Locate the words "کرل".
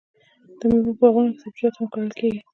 1.93-2.11